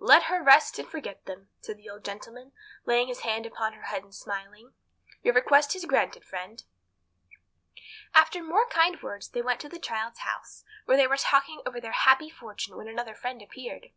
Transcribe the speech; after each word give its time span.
Let 0.00 0.24
her 0.24 0.42
rest 0.42 0.80
and 0.80 0.88
forget 0.88 1.26
them," 1.26 1.48
said 1.60 1.76
the 1.76 1.88
old 1.88 2.04
gentleman, 2.04 2.50
laying 2.86 3.06
his 3.06 3.20
hand 3.20 3.46
upon 3.46 3.74
her 3.74 3.82
head, 3.84 4.02
and 4.02 4.12
smiling 4.12 4.66
at 4.66 4.72
her. 4.72 5.16
"Your 5.22 5.34
request 5.34 5.76
is 5.76 5.84
granted, 5.84 6.24
friend." 6.24 6.60
After 8.12 8.42
more 8.42 8.66
kind 8.68 9.00
words 9.00 9.28
they 9.28 9.42
went 9.42 9.60
to 9.60 9.68
the 9.68 9.78
child's 9.78 10.18
house, 10.18 10.64
where 10.86 10.96
they 10.96 11.06
were 11.06 11.16
talking 11.16 11.60
over 11.64 11.80
their 11.80 11.92
happy 11.92 12.28
fortune 12.30 12.76
when 12.76 12.88
another 12.88 13.14
friend 13.14 13.40
appeared. 13.40 13.90